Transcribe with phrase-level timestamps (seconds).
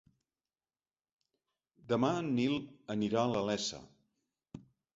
[1.93, 2.57] Demà en Nil
[2.97, 3.85] anirà a la Iessa.